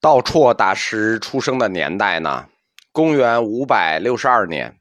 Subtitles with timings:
[0.00, 2.48] 道绰大师出生的年代呢，
[2.90, 4.74] 公元五百六十二年，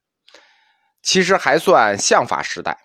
[1.03, 2.77] 其实还算相法时代，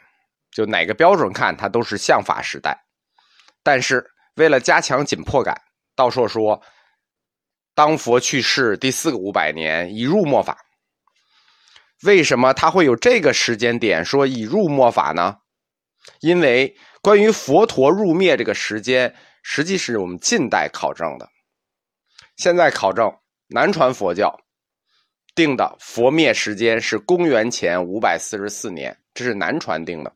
[0.51, 2.77] 就哪个标准看，它都是相法时代。
[3.62, 5.55] 但是为了加强紧迫感，
[5.95, 6.61] 道绰说，
[7.73, 10.59] 当佛去世第四个五百年已入末法。
[12.03, 15.37] 为什么他会有这个时间点说已入末法呢？
[16.21, 21.29] 因为关于佛陀入灭这个时间，实际是我们近代考证的。
[22.37, 23.12] 现在考证，
[23.47, 24.37] 南传佛教
[25.34, 30.12] 定的佛灭时间是公元前五百四十四年，这是南传定的。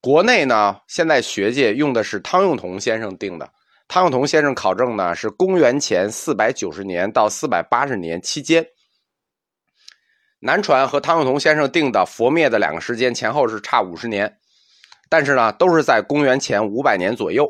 [0.00, 3.48] 国内呢，现在学界用的是汤用彤先生定的。
[3.86, 8.66] 汤用彤先生考证呢是公元前四百九十年到四百八十年期间。
[10.40, 14.38] 南传和汤用彤先生定的佛灭的两个时间前后是差五十年，
[15.08, 17.48] 但是呢，都是在公元前五百年左右。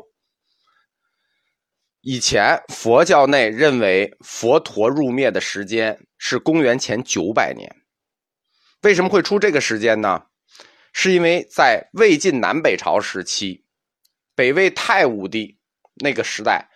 [2.05, 7.73] 以前佛教内认为佛陀入灭的时间是公元前九百年，
[8.81, 10.25] 为什么会出这个时间呢？
[10.91, 13.63] 是因为在魏晋南北朝时期，
[14.35, 15.57] 北魏太武帝
[16.03, 16.69] 那个时代，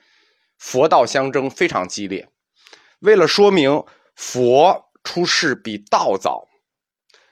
[0.57, 2.29] 佛道相争非常激烈。
[2.99, 3.83] 为了说明
[4.15, 6.47] 佛出世比道早，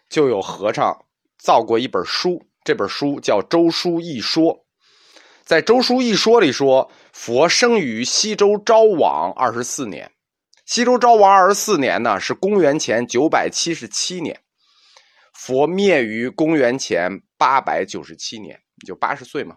[0.09, 1.05] 就有和尚
[1.37, 4.53] 造过一本书，这本书叫《周书一说》。
[5.45, 10.11] 在《周书一说》里说，佛生于西周昭王二十四年。
[10.65, 14.41] 西周昭王二十四年呢，是公元前九百七十七年。
[15.35, 19.55] 佛灭于公元前八百九十七年，就八十岁嘛。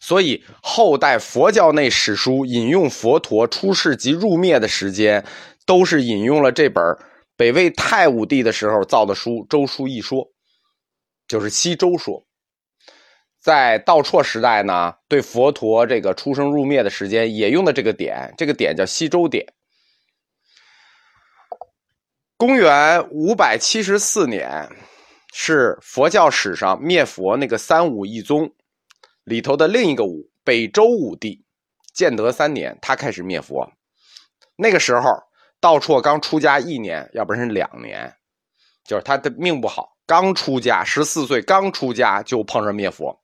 [0.00, 5.22] 所以后代佛教内史书引用佛陀出世及入灭的时间，
[5.66, 6.82] 都是引用了这本
[7.36, 10.24] 北魏太武帝的时候造的书《周书一说》，
[11.28, 12.25] 就是西周说。
[13.46, 19.46] 在道绰时代呢，对佛陀这个出生入灭的时间也用的这个点，这个点叫西周点。
[22.36, 24.68] 公元五百七十四年，
[25.32, 28.52] 是佛教史上灭佛那个三武一宗
[29.22, 31.44] 里头的另一个武，北周武帝
[31.94, 33.70] 建德三年，他开始灭佛。
[34.56, 35.22] 那个时候，
[35.60, 38.12] 道绰刚出家一年，要不然是两年，
[38.84, 43.16] 就是他的命不好，刚出家十四岁，刚出家就碰上灭佛。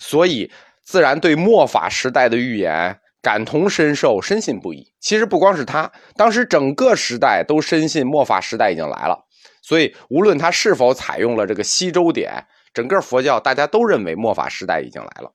[0.00, 0.50] 所以，
[0.82, 4.92] 自然对末法时代的预言感同身受，深信不疑。
[4.98, 9.26] 其实不光是他，当时整个时代都深信末法时代已经来了。
[9.62, 15.32] 所以，无论他是否采用了这个西周点，整个佛教大家都认为末法时代已经来了。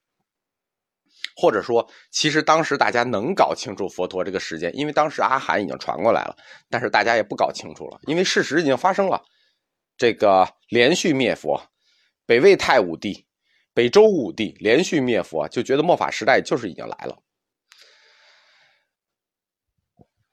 [1.38, 6.36] 或者说，其实当时大家能搞清楚佛陀这个时间，因为当时阿含已经传过来了，
[6.70, 9.22] 但是大家也不搞清楚了，因为事实已经发生了。
[9.98, 11.62] 这个连续灭佛，
[12.26, 13.25] 北魏太武帝。
[13.76, 17.20] 北周武帝连续灭佛，就觉得末法时代就是已经来了，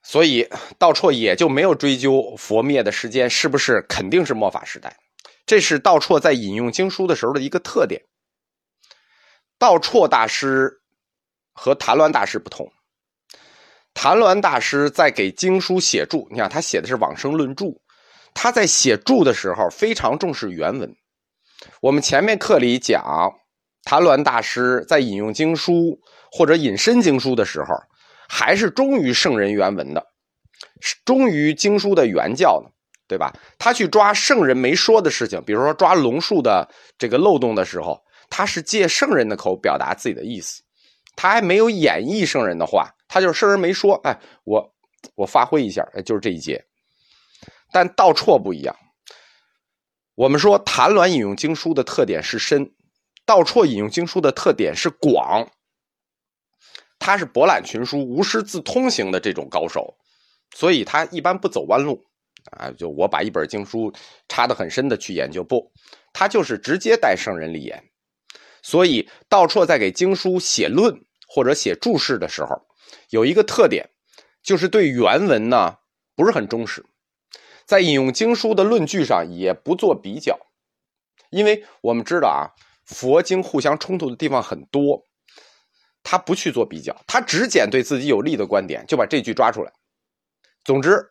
[0.04, 0.48] 所以
[0.78, 4.96] 道绰也就没有追究佛灭的时间是不是肯定是末法时代。
[5.44, 8.00] 这是道绰在引用经书的时候的一个特点。
[9.58, 10.80] 道绰大师
[11.52, 12.72] 和谭鸾大师不同，
[13.92, 17.82] 谭鸾大师在给经书写注，你看他写的是往生论注，
[18.34, 20.96] 他在写注的时候非常重视原文。
[21.80, 23.32] 我们前面课里讲，
[23.84, 25.98] 谭鸾大师在引用经书
[26.30, 27.74] 或者引申经书的时候，
[28.28, 30.04] 还是忠于圣人原文的，
[31.04, 32.70] 忠于经书的原教的，
[33.08, 33.32] 对吧？
[33.58, 40.62] 他去抓圣人没说的事情，比如说抓龙树的这个漏洞的时候，他是借圣人的口表达自己的意思，
[41.16, 44.74] 他还没有演绎圣人的话，他就是圣人没说，哎，我
[45.14, 46.64] 我发挥一下，哎，就是这一节。
[47.72, 48.76] 但道绰不一样。
[50.14, 52.72] 我们说谭鸾引用经书的特点是深，
[53.24, 55.50] 道绰引用经书的特点是广。
[56.98, 59.96] 他是博览群书、无师自通型的这种高手，
[60.54, 62.04] 所以他一般不走弯路
[62.50, 62.70] 啊。
[62.72, 63.92] 就我把一本经书
[64.28, 65.72] 插得很深的去研究，不，
[66.12, 67.82] 他就是直接带圣人立言。
[68.62, 70.94] 所以道绰在给经书写论
[71.26, 72.66] 或者写注释的时候，
[73.08, 73.90] 有一个特点，
[74.42, 75.78] 就是对原文呢
[76.14, 76.84] 不是很忠实。
[77.64, 80.38] 在引用经书的论据上也不做比较，
[81.30, 82.50] 因为我们知道啊，
[82.84, 85.02] 佛经互相冲突的地方很多，
[86.02, 89.72] 他不去做比较，他只捡对自己有利的观点，就把这句抓出来。
[90.64, 91.08] 总之，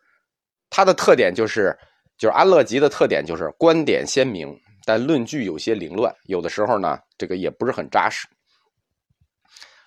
[0.70, 1.76] 他的特点就是，
[2.16, 4.54] 就是安乐集的特点就是观点鲜明，
[4.84, 8.28] 但论据有些凌乱，有的时候呢，这个也不是很扎实。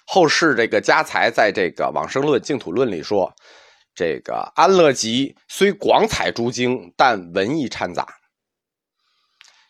[0.05, 3.33] 后世这个家财在这个往生论、净土论里说。
[3.95, 8.05] 这个安乐集虽广采诸经，但文艺掺杂。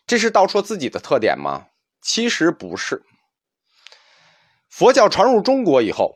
[0.06, 1.66] 这是道说自己的特点吗？
[2.02, 3.02] 其实不是。
[4.68, 6.14] 佛教传入中国以后，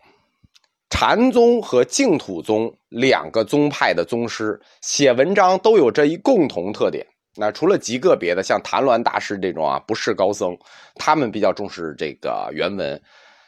[0.91, 7.07] 禅宗和净土宗两个宗派的宗师写文章都有这一共同特点。
[7.37, 10.59] 那除了极个别的，像谭鸾大师这种啊不是高僧，
[10.97, 13.01] 他们比较重视这个原文。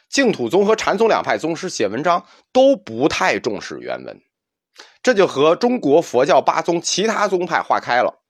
[0.09, 4.21] 净土宗和禅宗两派宗师写文章都不太重视原文，
[5.01, 8.23] 这就和中国佛教八宗其他宗派划开了。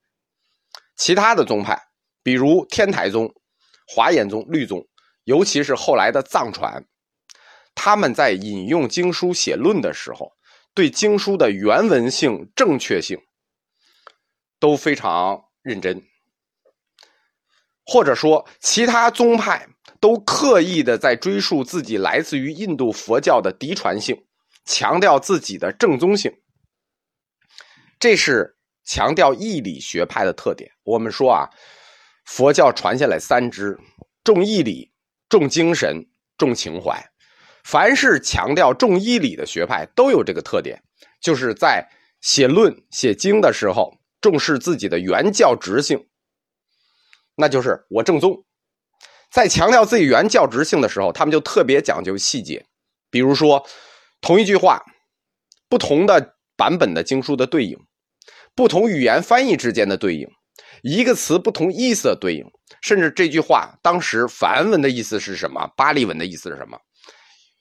[0.96, 1.82] 其他的宗派，
[2.22, 3.34] 比如天台宗、
[3.88, 4.88] 华严宗、律宗，
[5.24, 6.86] 尤其是后来的藏传。
[7.76, 10.34] 他们在引用经书写论的时候，
[10.76, 13.20] 对经书的原文性、正确性
[14.60, 16.04] 都非常认真，
[17.86, 19.68] 或者说，其他宗派
[20.00, 24.24] 都刻意的在追溯自己来自于印度佛教的嫡传性，
[24.66, 26.32] 强调自己的正宗性。
[28.00, 30.72] 这是强调义理学派的特点。
[30.84, 31.50] 我们说啊，
[32.26, 33.80] 佛教传下来三支，
[34.24, 34.92] 重义理、
[35.30, 36.06] 重精神、
[36.38, 37.12] 重情怀。
[37.64, 40.84] 凡是强调重义理的学派都有这个特点，
[41.22, 41.90] 就是在
[42.20, 46.08] 写论写经的时候重视自己的原教直性，
[47.36, 48.46] 那就是我正宗。
[49.32, 52.66] 在强调自己原教直性的时候，他们就特别讲究细节，
[53.10, 53.66] 比如说
[54.24, 54.82] 同一句话，
[55.68, 57.78] 不同的版本的经书的对应，
[58.56, 60.26] 不同语言翻译之间的对应，
[60.82, 62.46] 一个词不同意思的对应，
[62.82, 66.80] 甚至这句话当时梵文的意思是什么，巴利文的意思是什么。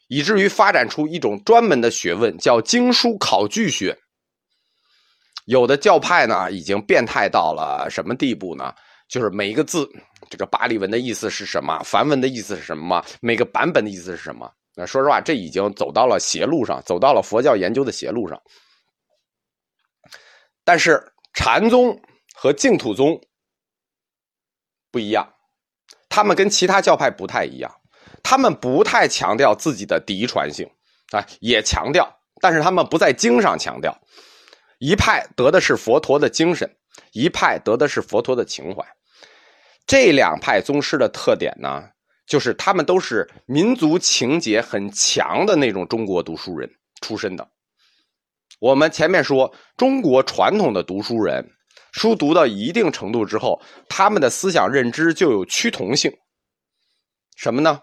[0.07, 3.99] 以至于发展出一种专门的学问，叫经书考据学。
[5.47, 8.73] 有的教派呢，已经变态到了什么地步呢？
[9.09, 9.89] 就是每一个字，
[10.31, 11.83] 这个巴利文的意思是什么？
[11.83, 13.05] 梵文的意思是什么？
[13.21, 14.49] 每个版本的意思是什么？
[14.75, 18.43] 那说实话，这已经走到了邪路上，走到了佛教研究的邪路上。
[20.65, 22.01] 但是禅宗
[22.35, 23.21] 和净土宗
[24.91, 25.35] 不一样，
[26.09, 27.81] 他们跟其他教派不太一样。
[28.23, 30.71] 他们不太强调自己的嫡传性，
[31.11, 34.01] 啊，也强调，但是他们不在经上强调。
[34.79, 36.77] 一派得的是佛陀的精神，
[37.13, 38.87] 一派得的是佛陀的情怀。
[39.87, 41.91] 这两派宗师的特点呢，
[42.33, 46.67] 就是他们都是民族情结很强的那种中国读书人
[47.03, 47.47] 出身的。
[48.59, 51.47] 我们前面说，中国传统的读书人，
[51.93, 56.11] 书读到一定程度之后，他们的思想认知就有趋同性，
[57.37, 57.81] 什么呢？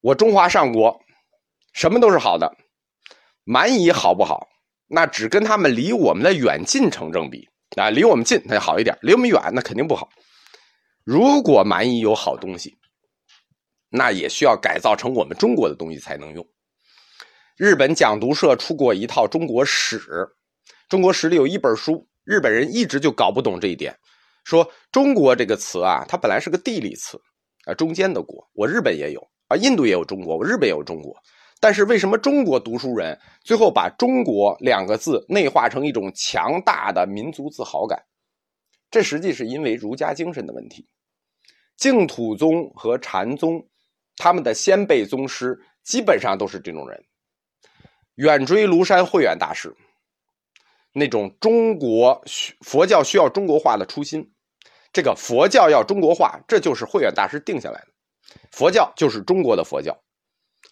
[0.00, 0.98] 我中华上国，
[1.72, 2.52] 什么都是好的，
[3.44, 4.48] 蛮夷好不好？
[4.88, 10.08] 那只跟他们离我们的远近成正比啊，离我们近那就好一点，离我们远那肯定不好。
[11.04, 12.76] 如果蛮夷有好东西，
[13.96, 16.46] 那也需要改造成我们中国的东西才能用。
[17.56, 20.00] 日本讲读社出过一套中国史，
[20.88, 23.96] 中国史里有一本书，日本人一直就搞不懂这一点，
[24.44, 27.20] 说中国这个词啊，它本来是个地理词
[27.64, 29.28] 啊，中间的国，我日本也有。
[29.48, 31.16] 啊，印度也有中国，我日本也有中国，
[31.60, 37.96] 但是为什么中国读书人最后把“中国”两个字内化成一种强大的民族自豪感？
[38.90, 40.88] 这实际是因为儒家精神的问题。
[41.76, 43.64] 净土宗和禅宗，
[44.16, 47.04] 他们的先辈宗师基本上都是这种人，
[48.16, 49.74] 远追庐山慧远大师，
[50.92, 52.22] 那种中国
[52.62, 54.28] 佛教需要中国化的初心，
[54.92, 57.88] 这个佛教要中国化，这就是慧远大师定下来的。
[58.50, 59.96] 佛教就是中国的佛教，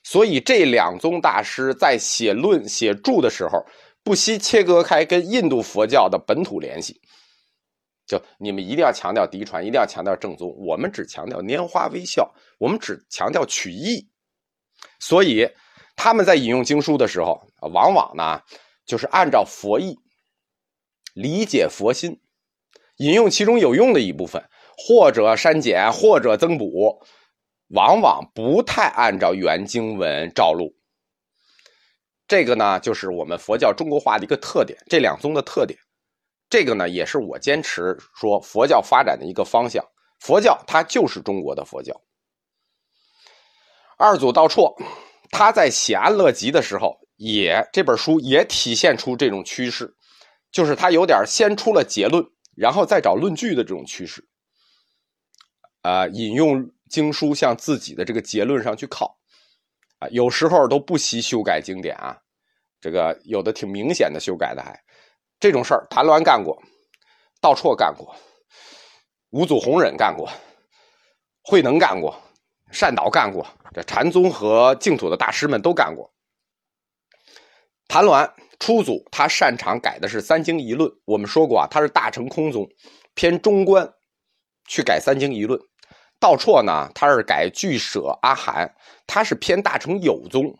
[0.02, 3.64] 所以这两宗大师在写论写著的时候，
[4.02, 7.00] 不惜切割开跟印度佛教的本土联系。
[8.06, 14.08] 就你们一定要强调嫡传，一定要强调正宗，我们只强调拈花微笑，我们只强调取义。
[15.00, 15.48] 所以
[15.96, 17.40] 他们在引用经书的时候，
[17.72, 18.40] 往往呢
[18.84, 19.96] 就是按照佛意
[21.14, 22.20] 理解佛心，
[22.98, 24.42] 引用其中有用的一部分，
[24.76, 27.02] 或者删减，或者增补。
[27.68, 30.76] 往往不太按照原经文照录，
[32.28, 35.76] 这个呢，就是我们佛教中国化的一个特点，这两宗的特点。
[36.54, 39.84] 这个呢，也是我坚持说佛教发展的一个方向。
[40.20, 41.92] 佛教它就是中国的佛教。
[43.98, 44.72] 二祖道绰，
[45.32, 49.92] 他在写《安乐集》的时候，也这本书也体现出这种趋势，
[50.52, 52.24] 就是他有点先出了结论，
[52.56, 54.24] 然后再找论据的这种趋势。
[55.82, 56.70] 啊，引用。
[56.90, 59.18] 经书向自己的这个结论上去靠，
[59.98, 62.16] 啊，有时候都不惜修改经典啊，
[62.80, 64.80] 这个有的挺明显的修改的，还
[65.44, 66.58] 这种事儿，谭鸾干过，
[67.38, 68.16] 道绰干过，
[69.28, 70.26] 五祖弘忍干过，
[71.42, 72.18] 慧能干过，
[72.72, 76.10] 善导干过，这禅宗和净土的大师们都干过。
[77.88, 82.66] 谭鸾初祖，他擅长改的是三经一论，我们说过啊，他是大乘空宗，
[83.12, 83.86] 偏中观，
[84.66, 85.60] 去改三经一论。
[86.18, 88.74] 道绰呢，他是改俱舍阿含，
[89.06, 90.56] 他是偏大乘有宗，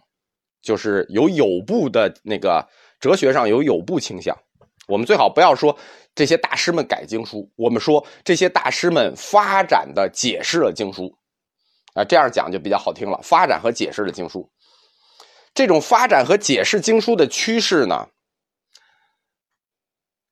[0.61, 2.69] 就是有有部的那个
[3.01, 4.39] 哲学上有有部倾向。
[4.87, 5.77] 我们最好不要说
[6.15, 11.17] 这些大师们改经书，我们说这些大师们发展的解释了经书，
[11.95, 13.19] 啊，这样讲就比较好听了。
[13.23, 14.51] 发展和解释了经书，
[15.55, 18.09] 这种发展和解释经书的趋势呢，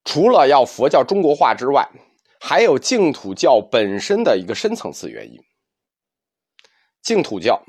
[0.04, 1.88] 除了要佛教中国化之外，
[2.40, 5.38] 还有净土教本身的一个深层次原因。
[7.00, 7.62] 净土教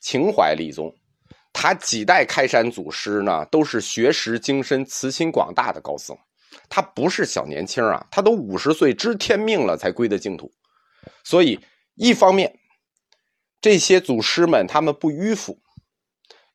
[0.00, 0.97] 情怀立宗。
[1.60, 6.16] 他几代开山祖师呢，都是学识精深、慈心广大的高僧，
[6.68, 10.48] 他不是小年轻啊，他都五十岁知天命了才归的净土。
[11.24, 11.58] 所以，
[11.96, 12.60] 一方面，
[13.60, 15.58] 这些祖师们他们不迂腐，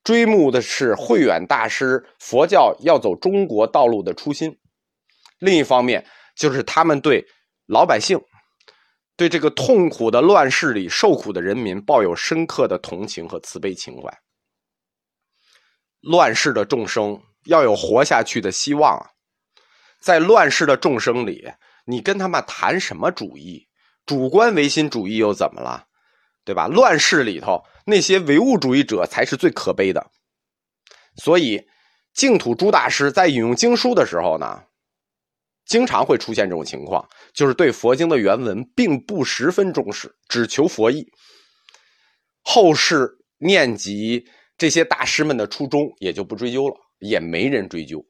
[0.06, 4.52] 追慕的是慧远大师佛教要走中国道路的初心；
[5.40, 7.28] 另一方面，就是他们对
[7.66, 8.18] 老百姓、
[9.18, 14.23] 对这个痛苦的乱世里受苦的人民抱有深刻的同情和慈悲情怀。
[16.04, 19.12] 乱世的众生要有活下去的希望！
[20.02, 21.50] 在乱世的众生里，
[21.86, 23.70] 你跟他们谈什么主义？
[24.06, 25.88] 主观唯心主义又怎么了？
[26.44, 26.68] 对吧？
[26.68, 30.12] 乱世里头那些唯物主义者才是最可悲的。
[31.16, 31.66] 所以，
[32.14, 34.64] 净土朱大师在引用经书的时候呢，
[35.66, 41.10] 经常会出现这种情况，就是对佛经的原文并不十分重视，只求佛意。
[42.42, 44.28] 后世念及。
[44.58, 48.04] 这些大师们的初衷也就不追究了，也没人追究。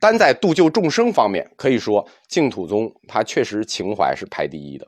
[0.00, 4.86] 单在度救众生方面，可以说净土宗它确实情怀是排第一的。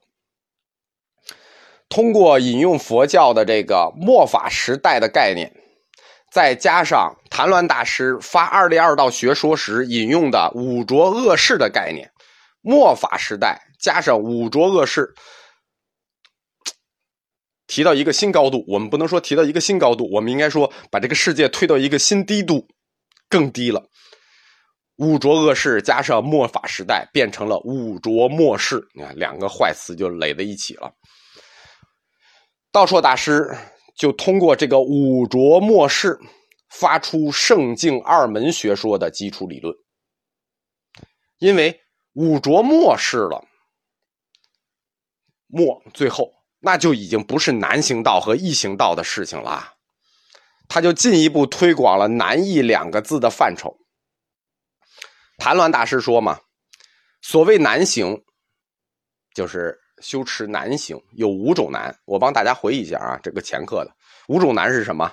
[1.88, 5.50] 通过引用佛教的这个末法时代的概念，
[6.32, 12.10] 再加上谭鸾大师发二立二道学说时引用的五浊恶世的概念，
[12.60, 15.14] 末法时代加上五浊恶世。
[17.66, 22.66] 提到一个新高度，我们不能说提到一个新高度，我们应该说把这个世界推到一个新低度，
[23.28, 23.84] 更低了。
[24.96, 30.90] 五浊恶世加上末法时代，变成了五浊末世，你看两个坏词就垒在一起了。
[32.70, 33.54] 道绰大师
[33.96, 36.18] 就通过这个五浊末世，
[36.70, 39.74] 发出圣境二门学说的基础理论。
[41.38, 41.78] 因为
[42.14, 43.44] 五浊末世了，
[45.48, 46.35] 末最后。
[46.60, 49.74] 那就已经不是难行道和易行道的事情了，
[50.68, 53.76] 他就进一步推广了难易两个字的范畴。
[55.38, 56.40] 谭鸾大师说嘛，
[57.20, 58.24] 所谓难行，
[59.34, 61.96] 就是修持难行，有五种难。
[62.06, 63.94] 我帮大家回忆一下啊，这个前课的
[64.28, 65.12] 五种难是什么？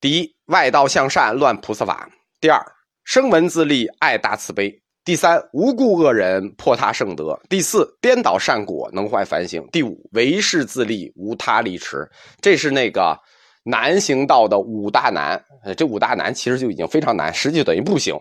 [0.00, 2.08] 第一，外道向善，乱菩萨法；
[2.40, 2.64] 第二，
[3.04, 4.82] 声闻自利，爱大慈悲。
[5.10, 12.08] 第三，无故恶人破他圣德；第四，颠倒善果能坏凡行；第五，唯是自利无他利持。
[12.40, 13.18] 这是那个
[13.64, 15.44] 难行道的五大难。
[15.76, 18.16] 这五大难其实就已经非常难，实际等于不行。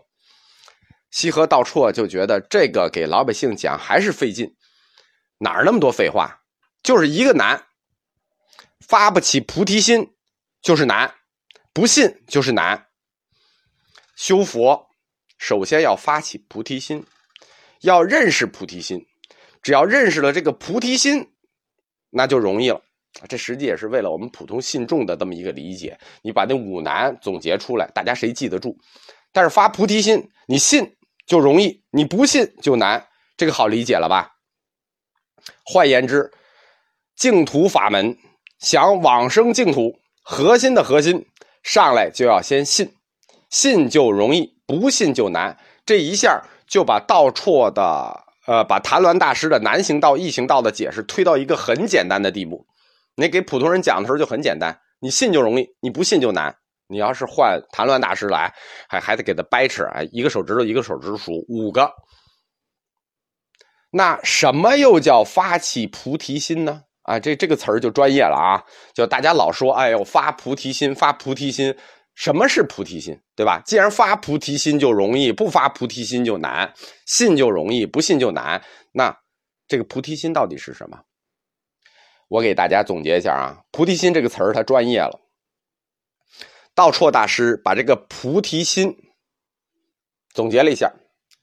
[1.11, 4.51] 西河道绰就觉得这个给老百姓讲还是费劲，
[5.37, 6.41] 哪儿那么多废话？
[6.81, 7.67] 就是一个难，
[8.79, 10.07] 发不起菩提心
[10.59, 11.13] 就是难，
[11.71, 12.87] 不信就是难，
[14.15, 14.88] 修佛。
[15.39, 17.03] 首先要发起菩提心，
[17.81, 19.03] 要认识菩提心。
[19.63, 21.31] 只要认识了这个菩提心，
[22.11, 22.81] 那就容易了。
[23.27, 25.97] 这实际也是为了我们普通信众的这么一个理解。
[26.21, 28.77] 你把那五难总结出来，大家谁记得住？
[29.31, 33.07] 但是发菩提心，你信就容易，你不信就难。
[33.35, 34.35] 这个好理解了吧？
[35.63, 36.31] 换言之，
[37.15, 38.17] 净土法门
[38.59, 41.25] 想往生净土，核心的核心
[41.63, 42.93] 上来就要先信，
[43.49, 44.58] 信就容易。
[44.69, 52.63] 不信就难，这一下就把道绰的呃，把谭鸾大师的难行道、易行道的解释推到一个很简单的地步。
[53.15, 56.55] 你给普通人讲的时候就很简单，你信就容易，你不信就难。
[56.87, 58.53] 你要是换谭鸾大师来，
[58.87, 61.91] 还还得给他掰扯啊，一个手指头一个手指数五个。
[63.91, 66.83] 那什么又叫发起菩提心呢？
[67.03, 71.75] 啊，这这个词儿就专业了啊，就大家老说，哎呦，发菩提心，发菩提心。
[72.19, 73.61] 什么是菩提心，对吧？
[73.65, 76.69] 既然发菩提心就容易，不发菩提心就难；
[77.05, 78.61] 信就容易，不信就难。
[78.91, 79.17] 那
[79.69, 80.99] 这个菩提心到底是什么？
[82.27, 85.21] 我给大家总结一下啊，菩提心这个词儿它专业了。
[86.75, 88.93] 道绰大师把这个菩提心
[90.33, 90.91] 总结了一下，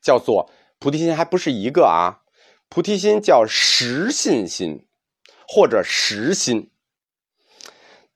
[0.02, 2.20] 叫做菩提心还不是一个啊，
[2.68, 4.86] 菩提心叫实信心
[5.48, 6.70] 或者实心。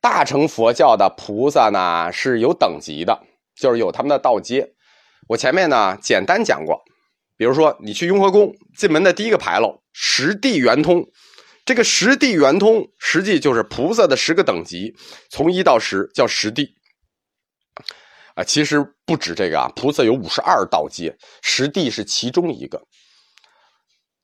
[0.00, 3.23] 大乘佛教的菩萨呢是有等级的，
[3.54, 4.73] 就是有他们的道阶。
[5.28, 6.80] 我前面呢简单讲过，
[7.37, 11.07] 比如说你去雍和宫进门的第一个牌楼，十地圆通，
[11.64, 14.95] 这个十地圆通，实际就是菩萨的十个等级，
[15.28, 16.75] 从一到十叫十地。
[18.35, 22.80] 啊，其实不止这个啊，菩萨有五十二道阶，十地是其中一个。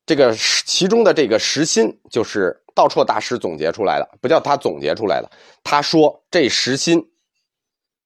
[0.06, 5.28] 这个其中的这个十心，就是道绰大师总结出来的，不叫他总结出来的。
[5.64, 7.02] 他说这十心，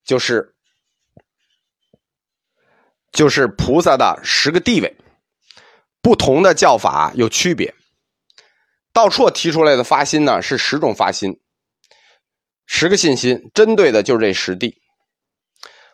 [0.03, 0.55] 就是
[3.11, 4.95] 就是菩萨的十个地位，
[6.01, 7.75] 不同的教法有区别。
[8.93, 11.39] 道绰提出来的发心呢，是十种发心，
[12.65, 14.81] 十个信心，针对的就是这十地。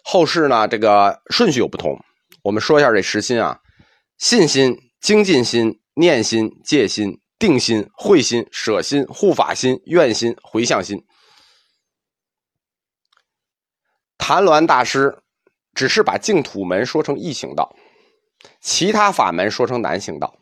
[0.04, 2.00] 后世呢，这个顺序有不同。
[2.44, 3.60] 我们说一下这十心啊：
[4.18, 5.82] 信心、精进心。
[6.00, 11.06] 念心、戒心、定心、慧心、舍心、护法心、愿心、回向心。
[14.18, 15.20] 谭鸾大师
[15.74, 17.76] 只是把净土门说成易行道，
[18.60, 20.38] 其他法门说成难行道。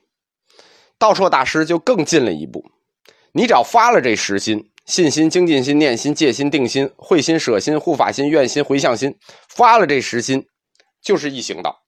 [0.98, 2.72] 道绰大师就更进了一步，
[3.34, 10.48] 你只要发了这十心：信心、精进心、念心、戒心、定心、慧心、舍心、护法心、愿心、回向心，发了这十心，
[11.02, 11.84] 就是易行道，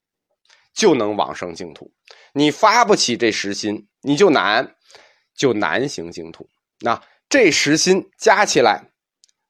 [0.75, 1.93] 就能往生净土。
[2.33, 4.75] 你发不起这十心，你就难，
[5.37, 6.49] 就南行净土。
[6.81, 8.83] 那这十心加起来，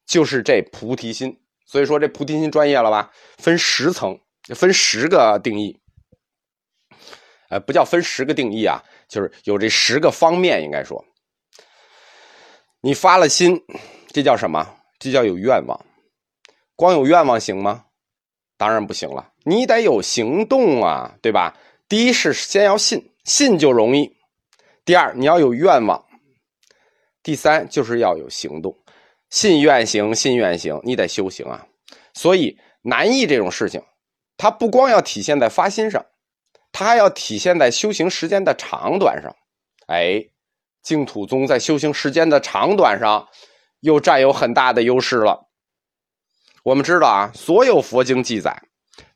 [0.06, 1.36] 就是这菩提心。
[1.66, 3.12] 所以说这菩提心专业了吧？
[3.38, 4.20] 分十层，
[4.56, 5.80] 分十个定义。
[7.50, 10.62] 呃，不叫分十个定义啊，就是有这十个方面。
[10.64, 11.04] 应该说，
[12.82, 13.62] 你发了心，
[14.12, 14.76] 这叫什么？
[15.00, 15.86] 这叫有愿望。
[16.76, 17.86] 光有愿望行吗？
[18.58, 21.56] 当然不行了，你得有行动啊，对吧？
[21.88, 24.17] 第一是先要信，信就容易；
[24.88, 26.02] 第二你要有愿望；
[27.22, 28.74] 第三就是要有行动。
[29.30, 31.68] 信愿行，信愿行，你得修行啊。
[32.14, 33.84] 所以难易这种事情，
[34.38, 36.06] 它不光要体现在发心上，
[36.72, 39.36] 它还要体现在修行时间的长短上。
[39.88, 40.26] 哎，
[40.82, 43.28] 净土宗在修行时间的长短上，
[43.82, 45.50] 又占有很大的优势了。
[46.64, 48.64] 我们知道啊，所有佛经记载，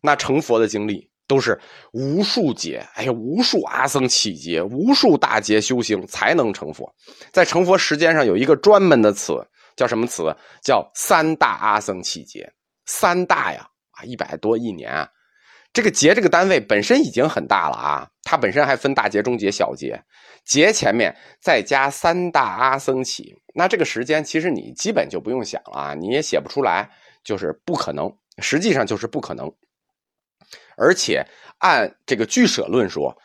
[0.01, 1.10] 那成佛的经历。
[1.31, 1.57] 都是
[1.93, 6.93] 无数劫，哎呀，无数阿僧起劫，无数大劫修行才能成佛。
[7.31, 9.41] 在成佛时间上有一个专门的词，
[9.77, 10.23] 叫什么词？
[10.61, 12.51] 叫三大阿僧起劫。
[12.85, 15.07] 三大呀，啊，一百多一年啊。
[15.71, 19.97] 这个劫这个单位本身已经很大了啊，它本身还分大劫、中劫、小劫。
[20.43, 26.89] 劫前面再加三大阿僧起，那这个时间其实你基本就不用想了啊，你也写不出来，
[27.23, 29.49] 就是不可能，实际上就是不可能。
[30.77, 31.25] 而且
[31.59, 33.15] 按这个俱舍论说，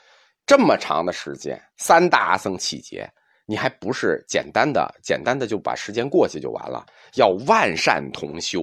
[0.47, 3.11] 这么长的时间，三大阿僧起劫，
[3.47, 6.85] 你还不是简单的、简单的就把时间过去就完了？
[7.15, 8.63] 要万善同修，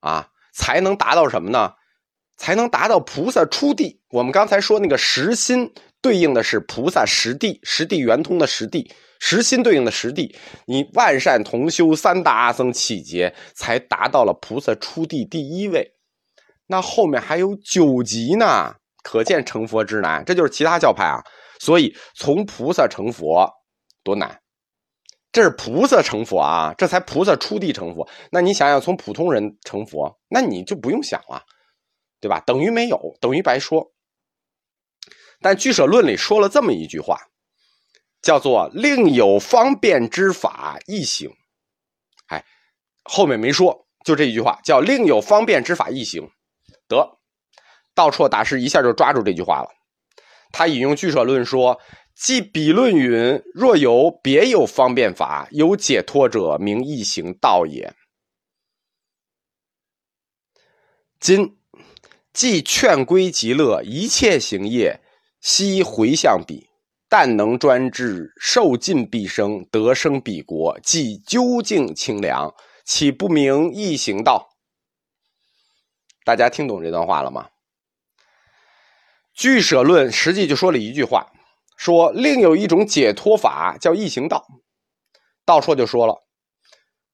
[0.00, 1.72] 啊，才能达到什么呢？
[2.38, 4.00] 才能达到菩萨出地。
[4.08, 8.90] 我们刚才说那个实心对应的是菩萨实地，实地圆通的实地，
[9.20, 10.34] 实心对应的实地。
[10.66, 15.94] 你万善同修，三大阿僧起劫，才达到了菩萨出地第一位。
[16.66, 20.24] 那后面还有九级呢，可见成佛之难。
[20.24, 21.22] 这就是其他教派啊，
[21.60, 23.50] 所以从菩萨成佛
[24.02, 24.40] 多难，
[25.30, 28.08] 这是菩萨成佛啊，这才菩萨出地成佛。
[28.30, 31.42] 那你想想，从普通人成佛，那你就不用想了，
[32.20, 32.40] 对吧？
[32.46, 33.92] 等于没有，等于白说。
[35.40, 37.18] 但俱舍论里说了这么一句话，
[38.22, 41.28] 叫做“另有方便之法易行”。
[42.28, 42.44] 哎，
[43.02, 46.30] 后面没说，就这一句话，叫“另有方便之法易行”。
[46.92, 47.18] 得，
[47.94, 49.68] 道绰大师一下就抓住这句话了。
[50.52, 51.80] 他引用《俱舍论》说
[52.14, 57.94] ：“即彼论云，若有别有方便法，有解脱者，名易行道也。
[61.18, 61.56] 今
[62.34, 65.00] 既劝归极乐，一切行业
[65.40, 66.68] 悉回向彼，
[67.08, 72.52] 但能专制，受尽毕生，得生彼国，即究竟清凉，
[72.84, 74.50] 岂不明易行道？”
[76.24, 77.48] 大家听懂这段话了吗？
[79.34, 81.32] 俱舍论实际就说了一句话，
[81.76, 84.46] 说另有一种解脱法叫易行道。
[85.44, 86.22] 道绰就说了，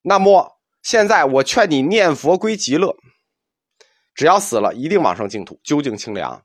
[0.02, 2.96] 那么现在我劝你念佛归极乐，
[4.14, 6.44] 只要死了一定往生净土，究竟清凉，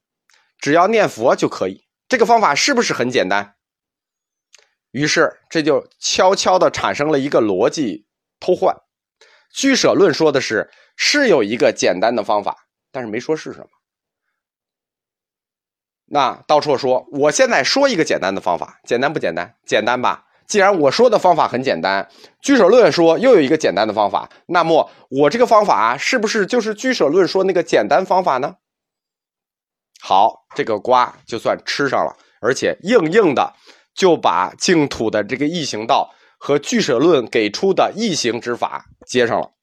[0.58, 1.84] 只要念佛就可以。
[2.08, 3.56] 这个方法是不是很简单？
[4.92, 8.06] 于是这就悄悄的产生了一个逻辑
[8.40, 8.74] 偷换。
[9.54, 10.72] 俱舍论说的是。
[10.96, 13.68] 是有一个简单的方法，但是没说是什么。
[16.06, 19.56] 那道绰说：“我现在说一个简单的方法，简单不简单？
[19.66, 20.28] 简单吧。
[20.46, 22.08] 既然我说的方法很简单，
[22.42, 28.58] 居舍论说又有一个简单的方法，那么我这个方法是不是就是居舍论说那个简单方法呢？”
[30.02, 33.54] 好，这个瓜就算吃上了，而且硬硬的
[33.96, 39.54] 就把净土的这个异行道和俱舍论给出的异行之法接上了。